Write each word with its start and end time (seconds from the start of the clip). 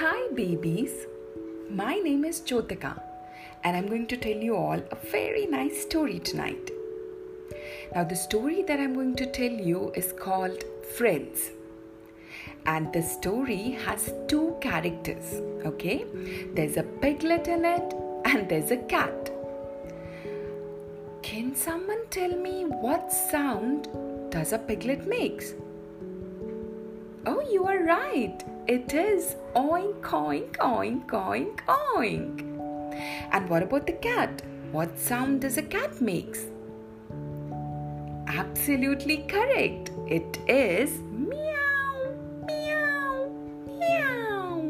Hi, 0.00 0.32
babies. 0.32 0.92
My 1.68 1.96
name 1.96 2.24
is 2.24 2.40
Jyotika, 2.40 2.98
and 3.62 3.76
I'm 3.76 3.86
going 3.86 4.06
to 4.06 4.16
tell 4.16 4.38
you 4.46 4.56
all 4.56 4.82
a 4.92 4.96
very 5.12 5.44
nice 5.44 5.82
story 5.82 6.18
tonight. 6.20 6.70
Now, 7.94 8.04
the 8.04 8.16
story 8.16 8.62
that 8.62 8.80
I'm 8.80 8.94
going 8.94 9.14
to 9.16 9.26
tell 9.26 9.52
you 9.52 9.92
is 9.94 10.14
called 10.18 10.64
Friends. 10.96 11.50
And 12.64 12.90
the 12.94 13.02
story 13.02 13.72
has 13.84 14.14
two 14.26 14.56
characters, 14.62 15.34
okay? 15.66 16.06
There's 16.54 16.78
a 16.78 16.82
piglet 17.02 17.46
in 17.46 17.66
it, 17.66 17.94
and 18.24 18.48
there's 18.48 18.70
a 18.70 18.78
cat. 18.78 19.30
Can 21.20 21.54
someone 21.54 22.06
tell 22.08 22.34
me 22.34 22.64
what 22.64 23.12
sound 23.12 23.86
does 24.30 24.54
a 24.54 24.58
piglet 24.58 25.06
makes? 25.06 25.52
Oh, 27.26 27.42
you 27.52 27.66
are 27.66 27.84
right. 27.84 28.42
It 28.70 28.94
is 28.94 29.34
oink, 29.56 30.00
oink, 30.02 30.56
oink, 30.58 31.06
oink, 31.06 31.60
oink. 31.66 32.42
And 33.32 33.48
what 33.48 33.64
about 33.64 33.84
the 33.84 33.94
cat? 33.94 34.42
What 34.70 34.96
sound 34.96 35.40
does 35.40 35.56
a 35.56 35.62
cat 35.62 36.00
makes? 36.00 36.44
Absolutely 38.28 39.24
correct. 39.26 39.90
It 40.06 40.38
is 40.46 41.00
meow, 41.10 42.14
meow, 42.46 43.32
meow. 43.80 44.62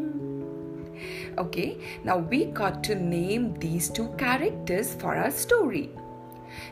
Okay, 1.37 1.77
now 2.03 2.17
we 2.17 2.47
got 2.47 2.83
to 2.85 2.95
name 2.95 3.53
these 3.61 3.91
two 3.91 4.09
characters 4.17 4.95
for 4.95 5.15
our 5.15 5.31
story. 5.31 5.91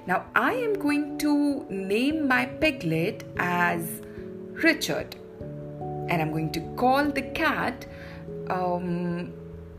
Now 0.07 0.25
I 0.35 0.55
am 0.55 0.73
going 0.73 1.19
to 1.19 1.67
name 1.69 2.27
my 2.27 2.47
piglet 2.47 3.25
as 3.37 4.01
Richard 4.53 5.17
and 6.09 6.23
I'm 6.23 6.31
going 6.33 6.51
to 6.53 6.61
call 6.77 7.11
the 7.11 7.23
cat, 7.23 7.87
um, 8.51 9.33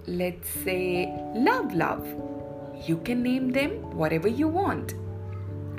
let's 0.07 0.49
say, 0.49 1.13
Love 1.35 1.73
Love. 1.73 2.07
You 2.87 2.97
can 2.97 3.23
name 3.23 3.51
them 3.51 3.71
whatever 3.95 4.27
you 4.27 4.47
want. 4.47 4.93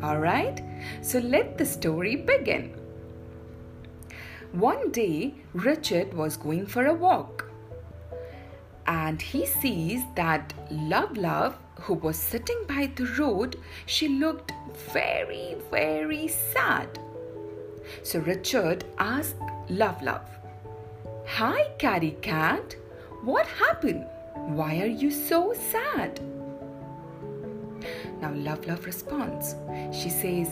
Alright? 0.03 0.62
So 1.03 1.19
let 1.19 1.59
the 1.59 1.67
story 1.67 2.17
begin. 2.17 2.75
One 4.53 4.91
day, 4.91 5.34
Richard 5.53 6.12
was 6.15 6.37
going 6.37 6.67
for 6.67 6.87
a 6.87 6.95
walk 6.95 7.51
and 8.91 9.23
he 9.23 9.47
sees 9.47 10.03
that 10.17 10.53
Love 10.69 11.17
Love, 11.17 11.56
who 11.83 11.95
was 11.95 12.17
sitting 12.17 12.65
by 12.67 12.91
the 12.97 13.06
road, 13.19 13.56
she 13.87 14.09
looked 14.09 14.53
very, 14.93 15.56
very 15.71 16.27
sad. 16.27 16.98
So 18.03 18.19
Richard 18.19 18.84
asked 18.98 19.37
Love 19.69 20.03
Love, 20.03 20.28
Hi, 21.36 21.70
Carrie 21.78 22.17
Cat. 22.23 22.75
What 23.23 23.47
happened? 23.47 24.05
Why 24.34 24.81
are 24.81 24.92
you 25.03 25.12
so 25.12 25.55
sad? 25.55 26.20
Now, 28.20 28.33
Love 28.34 28.67
Love 28.67 28.84
responds. 28.84 29.55
She 29.92 30.11
says, 30.11 30.48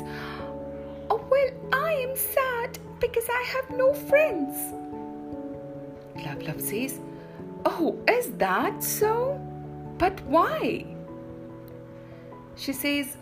Oh, 1.10 1.20
well, 1.28 1.50
I 1.72 1.92
am 1.94 2.16
sad 2.16 2.78
because 3.00 3.28
I 3.28 3.42
have 3.54 3.76
no 3.76 3.92
friends. 3.92 4.56
Love 6.24 6.42
Love 6.42 6.60
says, 6.60 7.00
Oh, 7.66 7.98
is 8.08 8.30
that 8.38 8.82
so? 8.82 9.36
But 9.98 10.20
why? 10.26 10.86
She 12.54 12.72
says, 12.72 13.16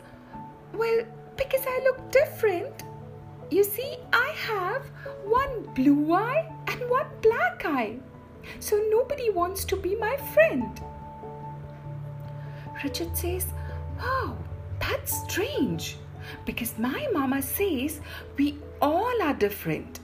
Well, 0.75 1.05
because 1.39 1.65
I 1.67 1.81
look 1.85 2.13
different. 2.13 2.85
You 3.51 3.65
see, 3.65 3.97
I 4.13 4.29
have 4.47 4.83
one 5.25 5.63
blue 5.75 6.13
eye 6.13 6.53
and 6.77 6.91
one 6.91 7.07
black 7.23 7.65
eye. 7.65 7.97
So 8.61 8.77
nobody 8.91 9.31
wants 9.31 9.65
to 9.67 9.77
be 9.77 9.95
my 9.97 10.17
friend. 10.35 10.81
Richard 12.83 13.17
says, 13.17 13.47
Wow, 13.99 14.37
that's 14.79 15.23
strange. 15.23 15.97
Because 16.45 16.77
my 16.79 17.09
mama 17.13 17.41
says 17.41 18.01
we 18.37 18.59
all 18.83 19.23
are 19.23 19.35
different, 19.35 20.01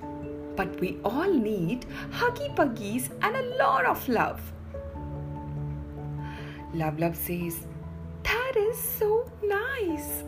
but 0.56 0.80
we 0.80 0.98
all 1.04 1.32
need 1.32 1.84
huggy 2.10 2.54
puggies 2.54 3.10
and 3.20 3.36
a 3.36 3.56
lot 3.56 3.84
of 3.84 4.08
love. 4.08 4.40
Love 6.74 6.98
Love 6.98 7.16
says, 7.16 7.66
That 8.22 8.54
is 8.56 8.78
so 8.78 9.30
nice. 9.42 10.24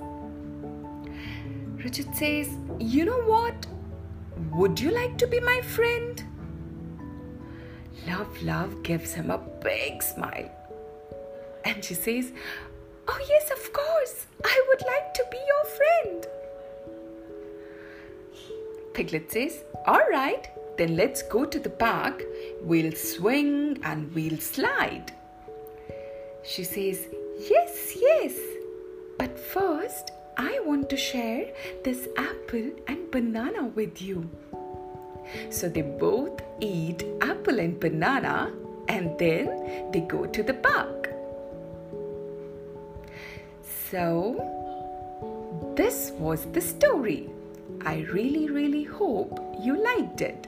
Richard 1.77 2.15
says, 2.15 2.49
You 2.79 3.05
know 3.07 3.21
what? 3.23 3.67
Would 4.53 4.79
you 4.79 4.91
like 4.91 5.17
to 5.19 5.27
be 5.27 5.41
my 5.41 5.61
friend? 5.63 6.23
Love 8.07 8.43
Love 8.43 8.83
gives 8.83 9.15
him 9.15 9.31
a 9.31 9.39
big 9.39 10.03
smile. 10.03 10.51
And 11.65 11.85
she 11.85 11.95
says, 11.95 12.33
Oh, 13.09 13.19
yes, 13.29 13.51
of 13.51 13.73
course. 13.73 14.27
I 14.45 14.65
would 14.69 14.83
like 14.83 15.15
to 15.15 15.25
be 15.31 15.39
your 15.53 15.65
friend. 15.79 16.27
Piglet 18.95 19.33
says, 19.33 19.65
All 19.87 20.07
right, 20.11 20.49
then 20.77 20.97
let's 20.97 21.23
go 21.23 21.45
to 21.45 21.59
the 21.59 21.71
park. 21.71 22.23
We'll 22.63 22.93
swing 22.93 23.79
and 23.83 24.15
we'll 24.15 24.39
slide. 24.39 25.13
She 26.45 26.65
says, 26.65 27.07
Yes, 27.39 27.97
yes. 27.97 28.39
But 29.19 29.39
first, 29.39 30.11
I 30.37 30.61
want 30.65 30.91
to 30.91 30.97
share 30.97 31.47
this 31.85 32.09
apple 32.17 32.71
and 32.87 33.11
banana 33.11 33.67
with 33.67 34.03
you. 34.03 34.29
So 35.51 35.69
they 35.69 35.83
both 35.83 36.43
eat 36.61 37.05
apple 37.21 37.59
and 37.59 37.79
banana 37.79 38.53
and 38.89 39.19
then 39.19 39.91
they 39.93 40.01
go 40.01 40.27
to 40.27 40.43
the 40.43 40.55
park. 40.55 41.11
So, 43.91 44.41
this 45.77 46.13
was 46.19 46.47
the 46.53 46.61
story. 46.61 47.31
I 47.85 48.07
really, 48.13 48.49
really 48.49 48.85
hope 48.85 49.39
you 49.61 49.77
liked 49.77 50.21
it. 50.21 50.47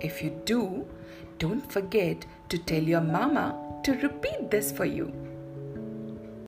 If 0.00 0.22
you 0.22 0.30
do, 0.44 0.86
don't 1.38 1.70
forget 1.72 2.26
to 2.48 2.58
tell 2.58 2.82
your 2.82 3.00
mama 3.00 3.56
to 3.84 3.92
repeat 3.92 4.50
this 4.50 4.72
for 4.72 4.84
you. 4.84 5.25